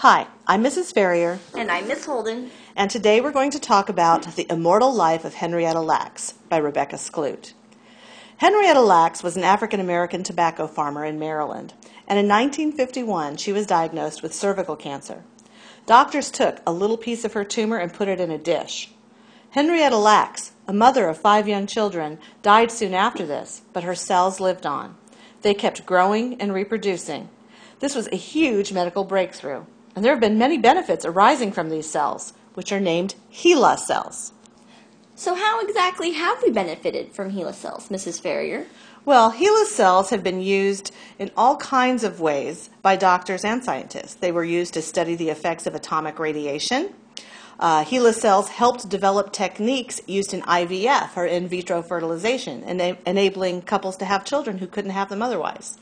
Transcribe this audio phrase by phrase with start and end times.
[0.00, 0.92] Hi, I'm Mrs.
[0.92, 2.50] Ferrier, And I'm Miss Holden.
[2.76, 6.96] and today we're going to talk about The Immortal Life of Henrietta Lacks by Rebecca
[6.96, 7.54] Skloot.
[8.36, 11.72] Henrietta Lacks was an African American tobacco farmer in Maryland,
[12.06, 15.24] and in 1951 she was diagnosed with cervical cancer.
[15.86, 18.90] Doctors took a little piece of her tumor and put it in a dish.
[19.50, 24.40] Henrietta Lacks, a mother of five young children, died soon after this, but her cells
[24.40, 24.96] lived on.
[25.40, 27.30] They kept growing and reproducing.
[27.78, 29.64] This was a huge medical breakthrough,
[29.96, 34.32] and there have been many benefits arising from these cells, which are named HeLa cells.
[35.14, 38.20] So, how exactly have we benefited from HeLa cells, Mrs.
[38.20, 38.66] Ferrier?
[39.06, 44.14] Well, HeLa cells have been used in all kinds of ways by doctors and scientists.
[44.14, 46.92] They were used to study the effects of atomic radiation.
[47.58, 53.62] Uh, HeLa cells helped develop techniques used in IVF or in vitro fertilization, ena- enabling
[53.62, 55.78] couples to have children who couldn't have them otherwise.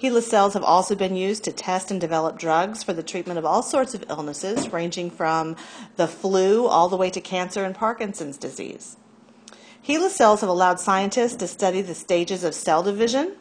[0.00, 3.44] HeLa cells have also been used to test and develop drugs for the treatment of
[3.44, 5.56] all sorts of illnesses, ranging from
[5.96, 8.96] the flu all the way to cancer and Parkinson's disease.
[9.86, 13.36] HeLa cells have allowed scientists to study the stages of cell division.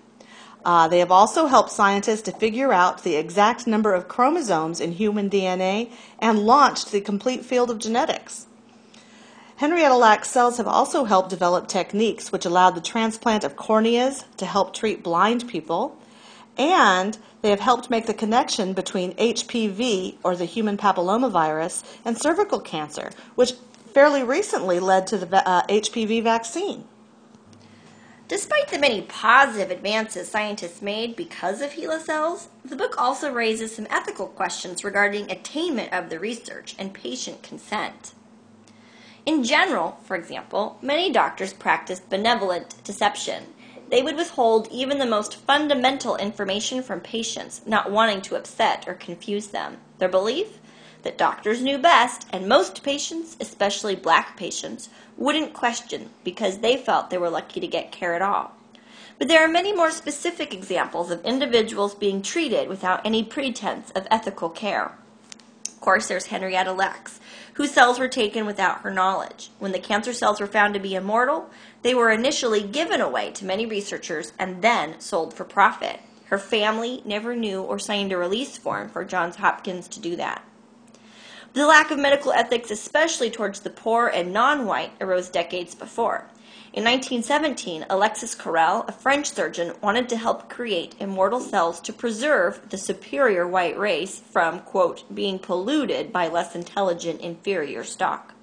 [0.66, 4.92] Uh, they have also helped scientists to figure out the exact number of chromosomes in
[4.92, 8.48] human DNA and launched the complete field of genetics.
[9.56, 14.46] Henrietta Lacks cells have also helped develop techniques which allowed the transplant of corneas to
[14.46, 15.98] help treat blind people,
[16.60, 22.60] and they have helped make the connection between HPV, or the human papillomavirus, and cervical
[22.60, 23.54] cancer, which
[23.94, 26.84] fairly recently led to the uh, HPV vaccine.
[28.28, 33.76] Despite the many positive advances scientists made because of HeLa cells, the book also raises
[33.76, 38.14] some ethical questions regarding attainment of the research and patient consent.
[39.26, 43.46] In general, for example, many doctors practice benevolent deception.
[43.90, 48.94] They would withhold even the most fundamental information from patients, not wanting to upset or
[48.94, 49.78] confuse them.
[49.98, 50.60] Their belief?
[51.02, 57.10] That doctors knew best, and most patients, especially black patients, wouldn't question because they felt
[57.10, 58.52] they were lucky to get care at all.
[59.18, 64.08] But there are many more specific examples of individuals being treated without any pretense of
[64.12, 64.98] ethical care.
[65.80, 67.22] Of course, there's Henrietta Lacks,
[67.54, 69.50] whose cells were taken without her knowledge.
[69.60, 71.50] When the cancer cells were found to be immortal,
[71.84, 76.02] they were initially given away to many researchers and then sold for profit.
[76.26, 80.44] Her family never knew or signed a release form for Johns Hopkins to do that.
[81.54, 86.26] The lack of medical ethics, especially towards the poor and non white, arose decades before.
[86.72, 92.70] In 1917, Alexis Carrel, a French surgeon, wanted to help create immortal cells to preserve
[92.70, 98.36] the superior white race from, quote, being polluted by less intelligent inferior stock.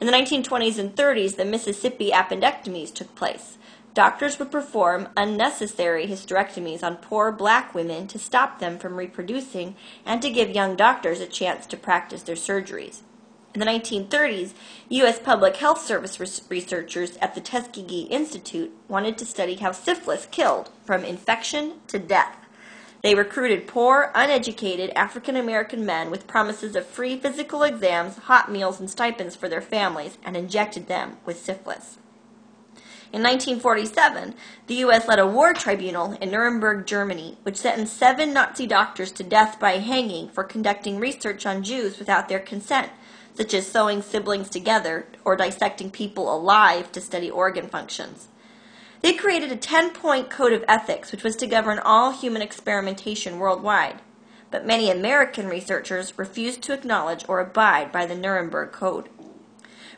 [0.00, 3.58] In the 1920s and 30s, the Mississippi appendectomies took place.
[3.92, 9.74] Doctors would perform unnecessary hysterectomies on poor black women to stop them from reproducing
[10.06, 13.00] and to give young doctors a chance to practice their surgeries.
[13.52, 14.52] In the 1930s,
[14.90, 15.18] U.S.
[15.18, 21.04] Public Health Service researchers at the Tuskegee Institute wanted to study how syphilis killed from
[21.04, 22.36] infection to death.
[23.02, 28.78] They recruited poor, uneducated African American men with promises of free physical exams, hot meals,
[28.78, 31.98] and stipends for their families and injected them with syphilis.
[33.12, 34.34] In 1947,
[34.68, 35.08] the U.S.
[35.08, 39.78] led a war tribunal in Nuremberg, Germany, which sentenced seven Nazi doctors to death by
[39.78, 42.90] hanging for conducting research on Jews without their consent,
[43.34, 48.28] such as sewing siblings together or dissecting people alive to study organ functions.
[49.02, 53.40] They created a 10 point code of ethics which was to govern all human experimentation
[53.40, 54.02] worldwide.
[54.52, 59.08] But many American researchers refused to acknowledge or abide by the Nuremberg Code.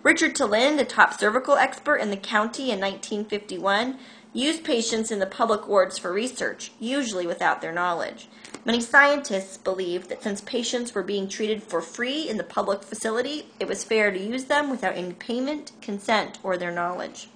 [0.03, 3.99] Richard TeLinde, a top cervical expert in the county in 1951,
[4.33, 8.27] used patients in the public wards for research, usually without their knowledge.
[8.65, 13.47] Many scientists believed that since patients were being treated for free in the public facility,
[13.61, 17.29] it was fair to use them without any payment, consent, or their knowledge.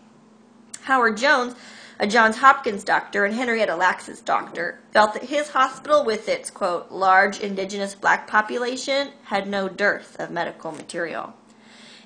[0.82, 1.54] Howard Jones,
[2.00, 6.90] a Johns Hopkins doctor and Henrietta Lacks's doctor, felt that his hospital, with its, quote,
[6.90, 11.32] large indigenous black population, had no dearth of medical material.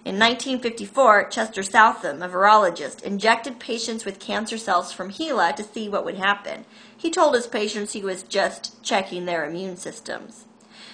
[0.02, 5.90] In 1954, Chester Southam, a virologist, injected patients with cancer cells from HeLa to see
[5.90, 6.64] what would happen.
[6.96, 10.46] He told his patients he was just checking their immune systems.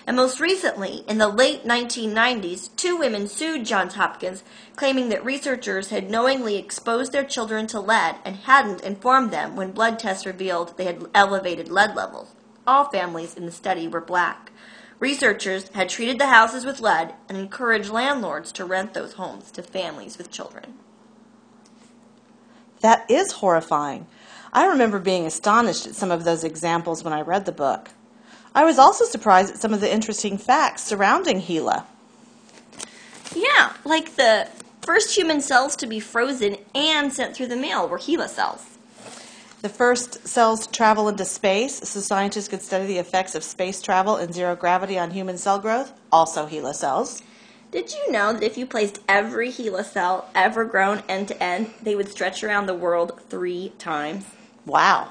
[0.09, 4.43] And most recently, in the late 1990s, two women sued Johns Hopkins,
[4.75, 9.71] claiming that researchers had knowingly exposed their children to lead and hadn't informed them when
[9.71, 12.35] blood tests revealed they had elevated lead levels.
[12.67, 14.51] All families in the study were black.
[14.99, 19.63] Researchers had treated the houses with lead and encouraged landlords to rent those homes to
[19.63, 20.75] families with children.
[22.81, 24.07] That is horrifying.
[24.53, 27.91] I remember being astonished at some of those examples when I read the book.
[28.55, 31.85] I was also surprised at some of the interesting facts surrounding HeLa.
[33.35, 34.49] Yeah, like the
[34.81, 38.76] first human cells to be frozen and sent through the mail were HeLa cells.
[39.67, 43.83] The first cells to travel into space, so scientists could study the effects of space
[43.83, 47.21] travel and zero gravity on human cell growth, also HeLa cells.
[47.73, 51.71] Did you know that if you placed every HeLa cell ever grown end to end,
[51.83, 54.27] they would stretch around the world three times?
[54.67, 55.11] Wow.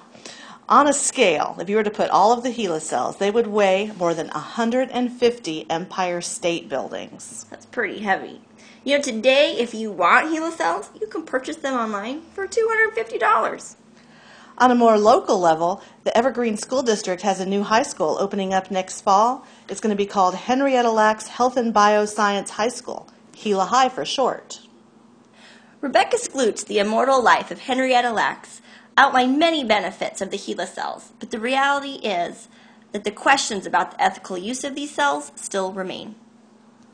[0.69, 3.47] On a scale, if you were to put all of the HeLa cells, they would
[3.47, 7.45] weigh more than 150 Empire State Buildings.
[7.49, 8.39] That's pretty heavy.
[8.85, 13.75] You know, today, if you want HeLa cells, you can purchase them online for $250.
[14.57, 18.53] On a more local level, the Evergreen School District has a new high school opening
[18.53, 19.45] up next fall.
[19.67, 24.05] It's going to be called Henrietta Lacks Health and Bioscience High School, HeLa High for
[24.05, 24.61] short.
[25.81, 28.61] Rebecca Skloot's The Immortal Life of Henrietta Lacks
[28.97, 32.47] outlined many benefits of the HeLa cells, but the reality is
[32.93, 36.15] that the questions about the ethical use of these cells still remain.